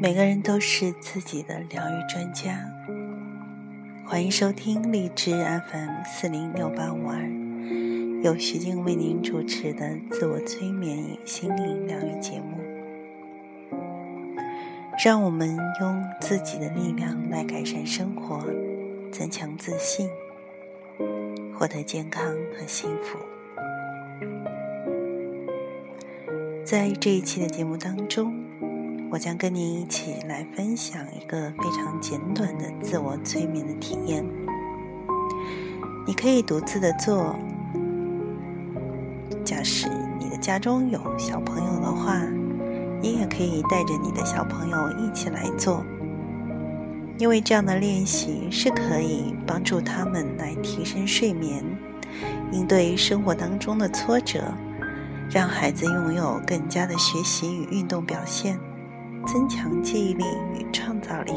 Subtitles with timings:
[0.00, 2.58] 每个人都是自己的疗愈专家。
[4.06, 7.20] 欢迎收听荔枝 FM 四零六八五二，
[8.22, 12.58] 由徐静为您主持的自我催眠与心灵疗愈节目。
[15.04, 18.42] 让我们用自己的力量来改善生活，
[19.12, 20.08] 增强自信，
[21.52, 22.24] 获得健康
[22.56, 23.18] 和幸福。
[26.64, 28.34] 在这一期的节目当中。
[29.10, 34.24] 我将跟您一起来分享一个非常简短的自我催眠的体验。
[36.06, 37.36] 你可以独自的做。
[39.44, 42.22] 假使你的家中有小朋友的话，
[43.02, 45.84] 你也可以带着你的小朋友一起来做，
[47.18, 51.62] 因为这样的练习是可以帮助他们来提升睡眠，
[52.52, 54.42] 应对生活当中的挫折，
[55.30, 58.58] 让孩子拥有更加的学习与运动表现。
[59.26, 61.32] 增强记忆力与创造力，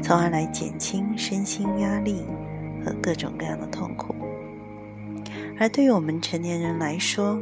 [0.00, 2.24] 从而来减轻身心压力
[2.84, 4.14] 和各种各样的痛苦。
[5.58, 7.36] 而对于我们成年人来说，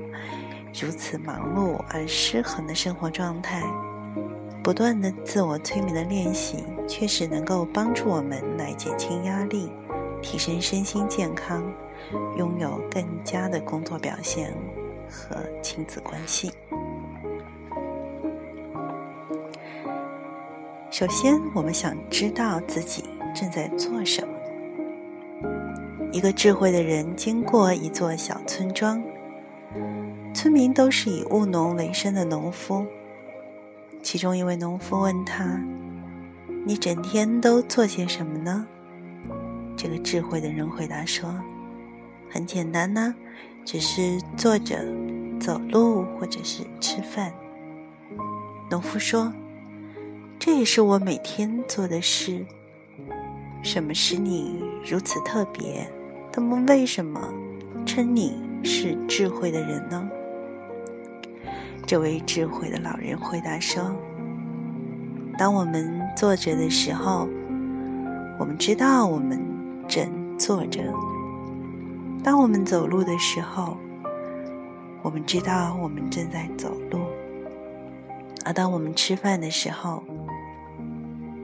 [0.80, 3.62] 如此忙碌而失衡的生活状态，
[4.62, 9.70] 不断的自我催眠的练习，确实能够帮助我们来减轻压力，
[10.22, 11.62] 提升身心健康，
[12.38, 14.50] 拥有更佳的工作表现
[15.10, 16.52] 和亲子关系。
[20.90, 24.34] 首先，我们想知道自己正在做什么。
[26.10, 29.02] 一个智慧的人经过一座小村庄，
[30.34, 32.86] 村民都是以务农为生的农夫。
[34.02, 35.60] 其中一位农夫问他
[36.64, 38.66] ：“你整天都做些什么呢？”
[39.76, 41.32] 这个智慧的人回答说
[42.30, 43.14] ：“很简单呐，
[43.70, 44.82] 只是坐着、
[45.38, 47.30] 走路或者是吃饭。”
[48.70, 49.30] 农夫说。
[50.40, 52.46] 这也是我每天做的事。
[53.60, 55.86] 什么使你如此特别？
[56.32, 57.20] 他们为什么
[57.84, 60.08] 称你是智慧的人呢？
[61.84, 63.92] 这位智慧的老人回答说
[65.36, 67.28] ：“当我们坐着的时候，
[68.38, 69.38] 我们知道我们
[69.88, 70.08] 正
[70.38, 70.82] 坐着；
[72.22, 73.76] 当我们走路的时候，
[75.02, 76.98] 我们知道我们正在走路；
[78.44, 80.02] 而当我们吃饭的时候，”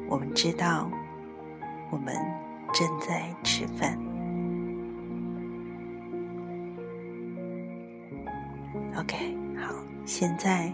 [0.07, 0.91] 我们知道，
[1.91, 2.15] 我们
[2.73, 3.99] 正在吃饭。
[8.97, 9.75] OK，好，
[10.05, 10.73] 现在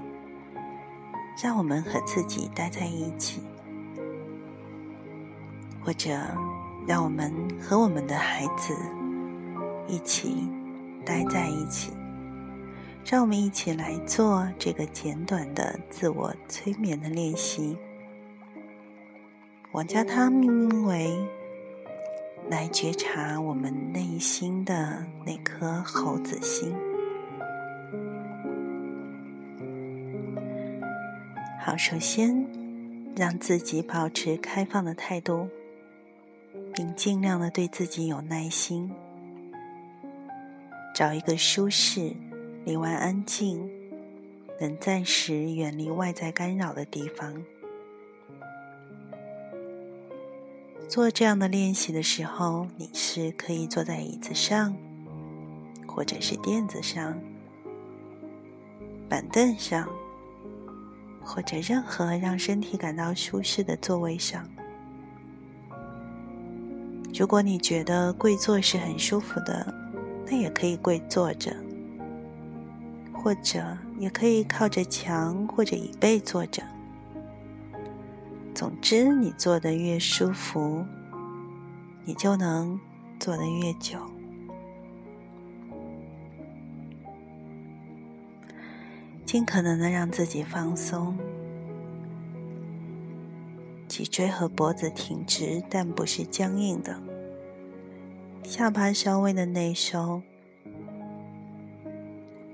[1.42, 3.40] 让我们和自己待在一起，
[5.82, 6.10] 或者
[6.86, 8.74] 让我们和我们的孩子
[9.90, 10.48] 一起
[11.04, 11.92] 待在一起，
[13.04, 17.76] 让我们一起来做这个简短的自我催眠的练习。
[19.72, 21.18] 我将它命名为
[22.48, 26.72] “来觉察我们内心的那颗猴子心”。
[31.60, 32.46] 好，首先
[33.16, 35.48] 让自己保持开放的态度，
[36.74, 38.90] 并尽量的对自己有耐心。
[40.94, 42.12] 找一个舒适、
[42.64, 43.70] 里外安静、
[44.60, 47.42] 能暂时远离外在干扰的地方。
[50.88, 54.76] 做这样的练习的时候，你是可以坐在椅子上，
[55.86, 57.16] 或者是垫子上、
[59.08, 59.88] 板凳上，
[61.22, 64.44] 或者任何让身体感到舒适的座位上。
[67.14, 69.72] 如果你觉得跪坐是很舒服的，
[70.30, 71.52] 那也可以跪坐着，
[73.12, 76.62] 或者也可以靠着墙或者椅背坐着。
[78.54, 80.86] 总之，你坐的越舒服，
[82.04, 82.78] 你就能
[83.18, 83.98] 坐的越久。
[89.24, 91.16] 尽可能的让自己放松，
[93.88, 97.00] 脊椎和脖子挺直，但不是僵硬的。
[98.42, 100.22] 下巴稍微的内收，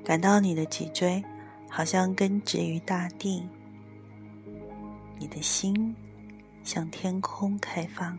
[0.07, 1.25] 感到你的脊椎
[1.69, 3.43] 好像根植于大地。
[5.19, 5.97] 你的心
[6.63, 8.17] 向天空开放，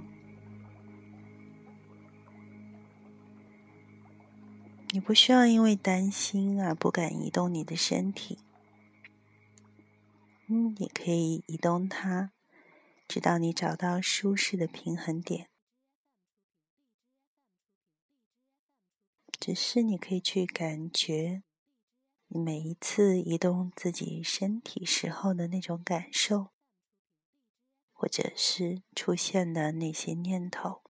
[4.90, 8.40] 你不需要因为担心而不敢移动你的身体。
[10.48, 12.34] 嗯，你可以移动它，
[13.08, 15.48] 直到你找到舒适的平衡点。
[19.40, 21.44] 只是你可以去感觉
[22.30, 26.52] 每一次移动自己身体时候的那种感受，
[27.94, 30.84] 或者是出现的那些念头。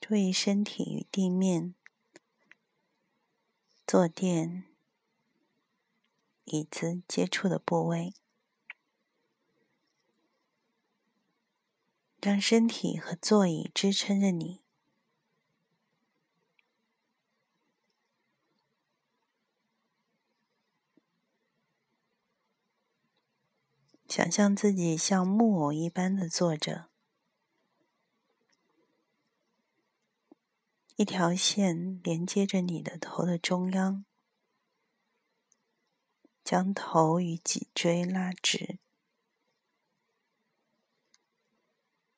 [0.00, 1.74] 注意身体与地面、
[3.86, 4.64] 坐垫、
[6.44, 8.12] 椅子接触的部位，
[12.22, 14.62] 让身体和座椅支撑着你。
[24.06, 26.90] 想象自己像木偶一般的坐着。
[30.94, 34.04] 一条线连接着你的头的中央，
[36.44, 38.78] 将头与脊椎拉直，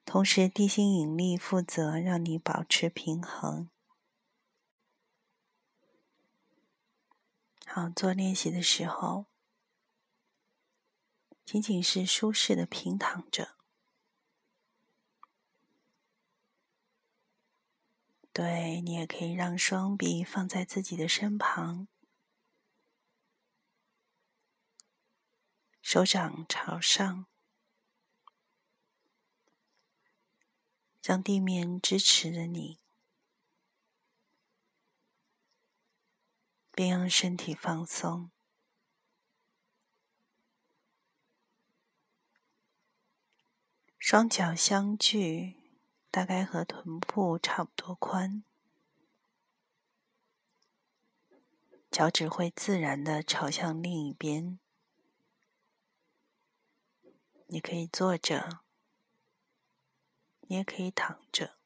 [0.05, 3.69] 同时地心引力负责让你保持平衡。
[7.67, 9.27] 好，做练习的时候，
[11.45, 13.56] 仅仅是舒适的平躺着。
[18.33, 21.87] 对你也可以让双臂放在自己的身旁，
[25.81, 27.27] 手掌朝上，
[31.05, 32.81] 让地面支持着你，
[36.73, 38.31] 并让身体放松，
[43.99, 45.62] 双脚相距。
[46.11, 48.45] 大概和臀部差不多宽，
[51.91, 54.61] 脚趾会自然的朝向另一边。
[57.49, 58.63] 你可以坐着，
[60.46, 61.56] 你也可以躺着，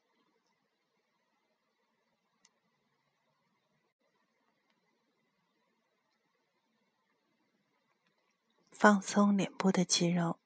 [8.71, 10.39] 放松脸部的肌肉。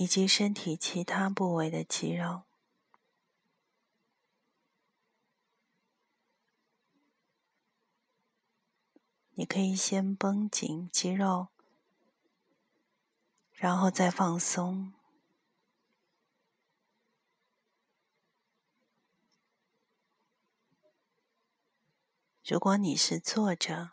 [0.00, 2.44] 以及身体其他部位的肌肉，
[9.30, 11.48] 你可以先绷紧肌肉，
[13.58, 14.94] 然后再放松。
[22.44, 23.90] 如果你是坐着，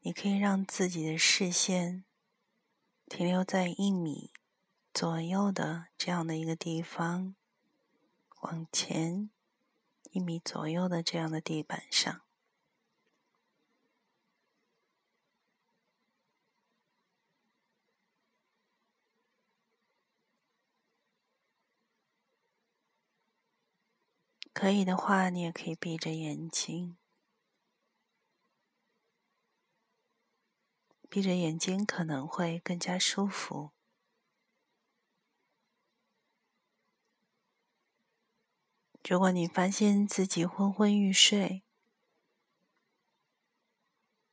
[0.00, 2.04] 你可以让自己的视线。
[3.06, 4.32] 停留在一米
[4.94, 7.34] 左右的这样的一个地方，
[8.40, 9.28] 往前
[10.12, 12.21] 一米左右的这样的地板上，
[24.62, 26.96] 可以的话，你也可以闭着眼睛。
[31.08, 33.72] 闭着眼睛可能会更加舒服。
[39.02, 41.64] 如果你发现自己昏昏欲睡，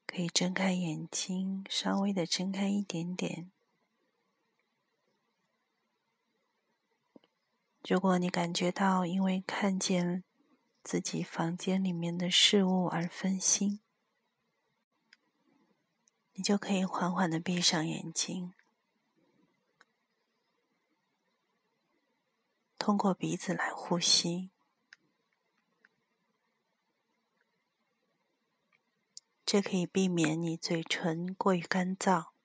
[0.05, 3.49] 可以睁开眼睛，稍微的睁开一点点。
[7.87, 10.23] 如果你感觉到因为看见
[10.83, 13.79] 自己房间里面的事物而分心，
[16.33, 18.53] 你就可以缓缓的闭上眼睛，
[22.77, 24.51] 通过鼻子来呼吸，
[29.45, 32.38] 这可以避免你嘴唇过于干燥。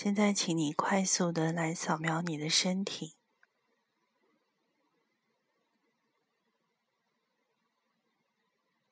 [0.00, 3.16] 现在，请你快速的来扫描你的身体。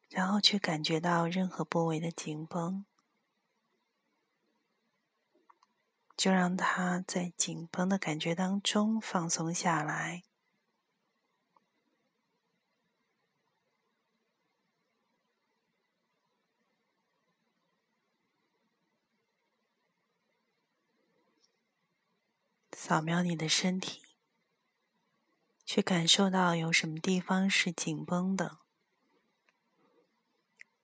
[0.08, 2.84] 然后去感觉到任何部位的紧绷，
[6.16, 10.24] 就让它在紧绷的感觉当中放松下来。
[22.88, 24.00] 扫描你的身体，
[25.64, 28.58] 去感受到有什么地方是紧绷的。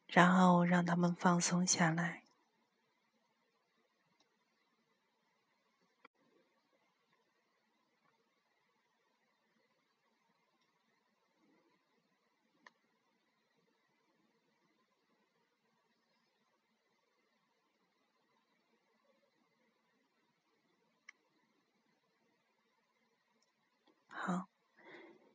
[0.09, 2.22] 然后让他们放松下来。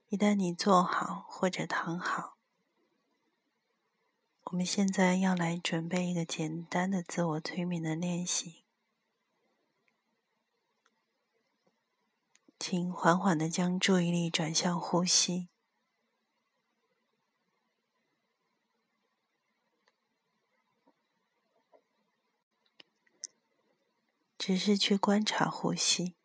[0.10, 2.38] 一旦你坐好或者躺好，
[4.44, 8.64] 我们现在要来准备一个简单的自我催眠的练习。
[12.58, 15.50] 请缓缓的将注意力转向呼吸，
[24.38, 26.16] 只是去观察呼吸，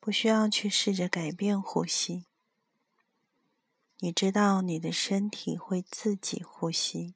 [0.00, 2.26] 不需要去试着改变呼吸。
[4.02, 7.14] 你知道，你的身体会自己呼吸。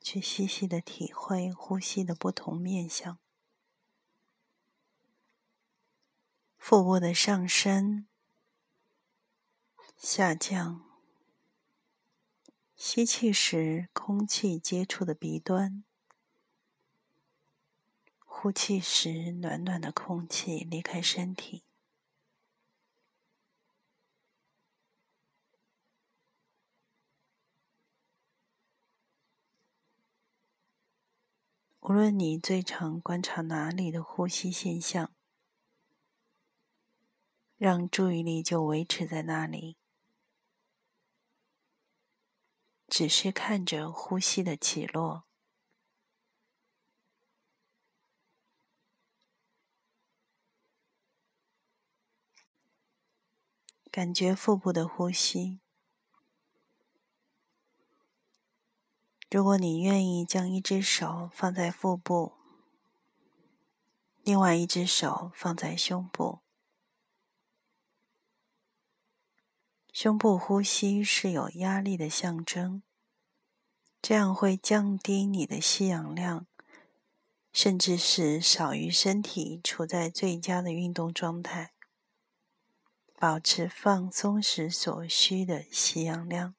[0.00, 3.18] 去细细的体会呼吸的不同面相，
[6.56, 8.06] 腹部的上升、
[9.96, 10.85] 下降，
[12.76, 15.82] 吸气时空气接触的鼻端，
[18.18, 21.64] 呼气时暖暖的空气离开身体。
[31.80, 35.10] 无论你最常观察哪里的呼吸现象，
[37.56, 39.78] 让注意力就维持在那里，
[42.88, 45.24] 只是看着呼吸的起落，
[53.90, 55.60] 感觉腹部的呼吸。
[59.28, 62.34] 如果你愿意将一只手放在腹部，
[64.22, 66.45] 另外一只手放在胸部，
[69.98, 72.82] 胸部呼吸是有压力的象征，
[74.02, 76.46] 这样会降低你的吸氧量，
[77.50, 81.72] 甚至是少于身体处在最佳的运动状态，
[83.14, 86.54] 保持放松时所需的吸氧量，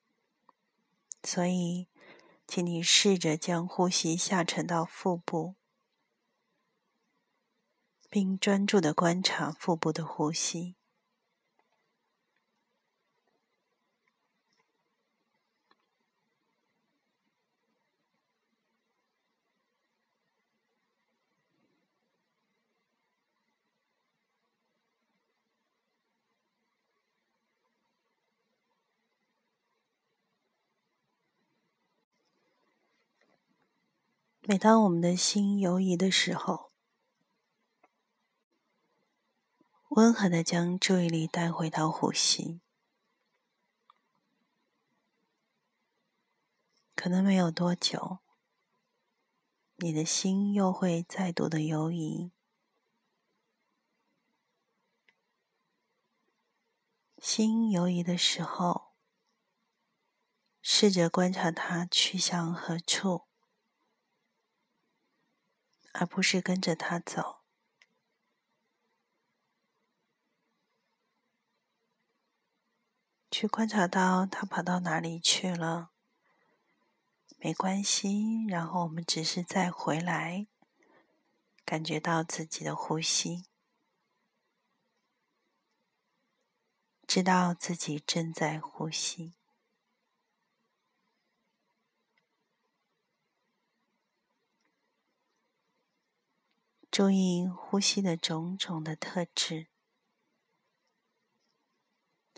[1.22, 1.88] 所以。
[2.48, 5.56] 请你试着将呼吸下沉到腹部，
[8.10, 10.76] 并专注的观察腹部的呼吸。
[34.50, 36.72] 每当我们的心游移的时候，
[39.90, 42.62] 温和的将注意力带回到呼吸。
[46.96, 48.20] 可能没有多久，
[49.76, 52.32] 你的心又会再度的游移。
[57.18, 58.94] 心游移的时候，
[60.62, 63.27] 试着观察它去向何处。
[66.00, 67.42] 而不是跟着他走，
[73.32, 75.90] 去观察到他跑到哪里去了，
[77.38, 78.46] 没关系。
[78.48, 80.46] 然后我们只是再回来，
[81.66, 83.46] 感觉到自己的呼吸，
[87.08, 89.34] 知道自己正在呼吸。
[96.98, 99.68] 注意呼吸的种种的特质，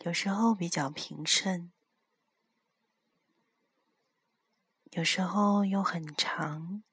[0.03, 1.71] 有时候比较平顺，
[4.91, 6.83] 有时候又很长，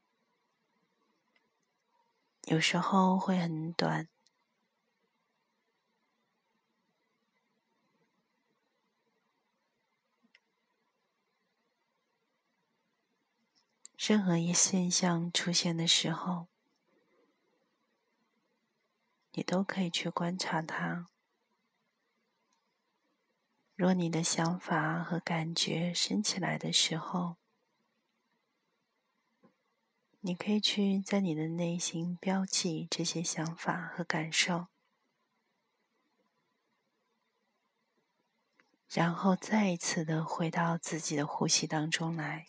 [2.45, 4.09] 有时候会很短。
[13.99, 16.47] 任何一现象出现的时候。
[19.37, 21.09] 你都可以去观察它。
[23.75, 27.37] 若你的想法和感觉升起来的时候，
[30.21, 34.69] 你可以去在你的内心标记这些想法和感受，
[38.89, 42.47] 然后再一次的回到自己的呼吸当中来。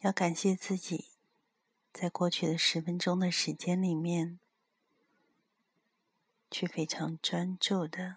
[0.00, 1.10] 要感谢自己，
[1.92, 4.40] 在过去的十分钟的时间里面，
[6.50, 8.16] 去非常专注的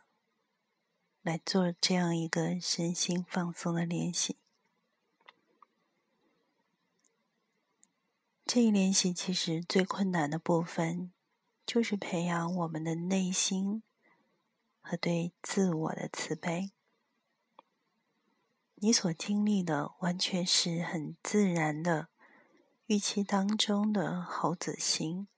[1.22, 4.38] 来做这样一个身心放松的练习。
[8.46, 11.12] 这一练习其实最困难的部分，
[11.66, 13.84] 就是培养我们的内心
[14.80, 16.72] 和对自我的慈悲。
[18.84, 22.10] 你所经历的完全是很自然的
[22.88, 25.30] 预期当中的猴子心。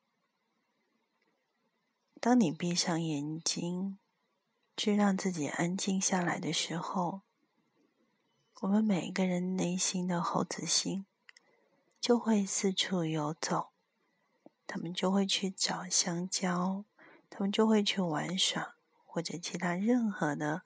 [2.20, 4.00] 当你闭上眼睛，
[4.76, 7.22] 去让自己安静下来的时候，
[8.62, 11.06] 我们每个人内心的猴子心
[12.02, 13.68] 就会四处游走，
[14.66, 16.84] 他们就会去找香蕉，
[17.30, 20.64] 他们就会去玩耍，或者其他任何的。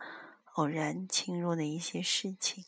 [0.60, 2.66] 偶然侵入的一些事情。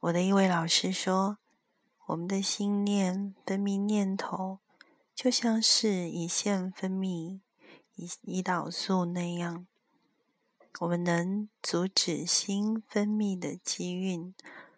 [0.00, 1.36] 我的一位老师说
[2.08, 4.60] ：“我们的心念分泌念头，
[5.14, 7.40] 就像是胰腺分泌
[7.94, 9.66] 胰胰岛素那样。
[10.78, 14.34] 我们能阻止心分泌的机运，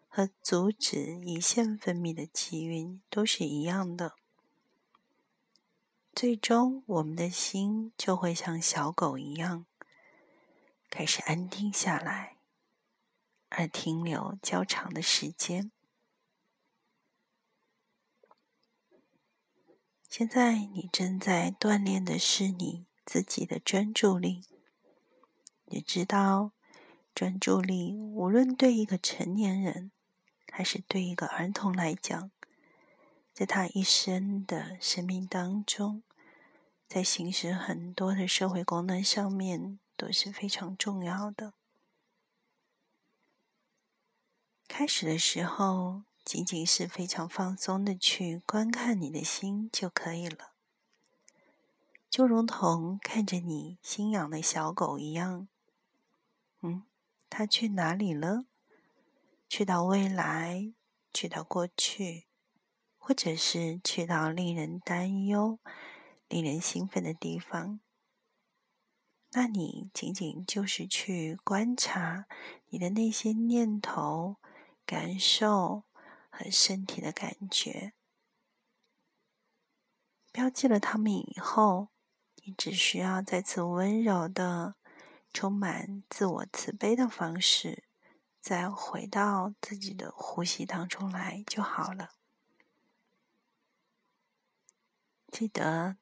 [0.08, 4.16] 和阻止胰腺分泌的机运都是一样的。
[6.12, 9.64] 最终，我们的心就会像小狗一样。”
[10.94, 12.36] 开始安定下来，
[13.48, 15.72] 而停留较长的时间。
[20.06, 24.44] 现在你正在锻炼的是你自己的专注力。
[25.64, 26.52] 你知道，
[27.14, 29.90] 专注力无论对一个成年人，
[30.52, 32.30] 还是对一个儿童来讲，
[33.32, 36.02] 在他一生的生命当中，
[36.86, 39.78] 在行使很多的社会功能上面。
[40.02, 41.54] 都是非常重要的。
[44.66, 50.54] 开始的时候，仅仅是非常放松的去观看你的心就可以了，
[52.10, 55.46] 就如同看着你心养的小狗一样。
[56.62, 56.82] 嗯，
[57.30, 58.46] 它去哪里了？
[59.48, 60.72] 去到未来，
[61.14, 62.26] 去到过去，
[62.98, 65.60] 或者是去到令人担忧、
[66.26, 67.78] 令人兴奋的地方。
[69.34, 72.26] 那你仅仅就是去观察
[72.68, 74.36] 你的那些念头、
[74.84, 75.84] 感受
[76.28, 77.94] 和身体的感觉，
[80.30, 81.88] 标记了它们以后，
[82.44, 84.74] 你只需要再次温柔的、
[85.32, 87.84] 充满自我慈悲的方式，
[88.38, 92.10] 再回到自己的呼吸当中来就好了。
[95.28, 95.96] 记得，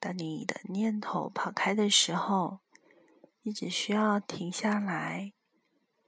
[0.00, 2.58] 当你的念头跑开的时候。
[3.44, 5.32] 你只需要停下来，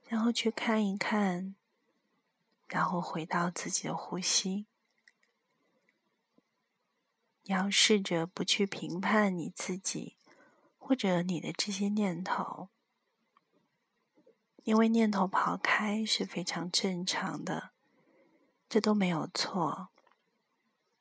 [0.07, 1.53] 然后去看一看，
[2.67, 4.67] 然后回到自己的呼吸。
[7.43, 10.15] 你要试着不去评判你自己
[10.77, 12.69] 或者你的这些念头，
[14.63, 17.71] 因为念头跑开是非常正常的，
[18.69, 19.89] 这都没有错。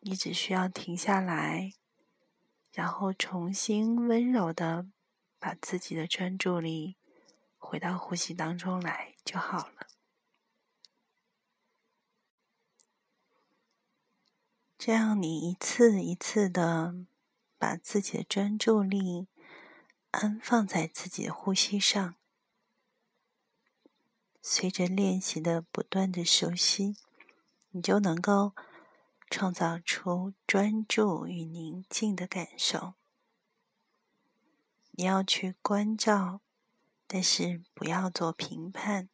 [0.00, 1.72] 你只需要停下来，
[2.72, 4.88] 然后重新温柔的。
[5.44, 6.96] 把自己的专注力
[7.58, 9.86] 回到呼吸当中来就好了。
[14.78, 16.94] 这样，你一次一次的
[17.58, 19.28] 把自己的专注力
[20.12, 22.14] 安放在自己的呼吸上，
[24.40, 26.96] 随着练习的不断的熟悉，
[27.72, 28.54] 你就能够
[29.28, 32.94] 创造出专注与宁静的感受。
[34.96, 36.40] 你要去关照，
[37.08, 39.08] 但是不要做评判。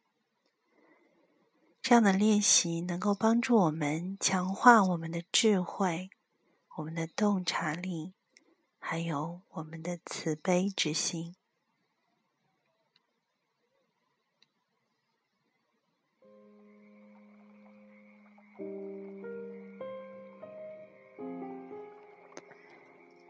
[1.81, 6.11] 这样的练习能够帮助我们强化我们的智慧、
[6.77, 8.13] 我们的洞察力，
[8.77, 11.35] 还有我们的慈悲之心。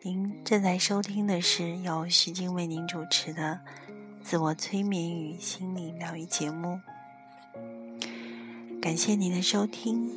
[0.04, 3.60] 您正在收听的是由徐静为您主持的
[4.24, 6.80] 自我催眠与心理疗愈节目。
[8.82, 10.10] 感谢您的收听，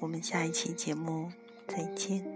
[0.00, 1.32] 我们下一期节目
[1.66, 2.33] 再见。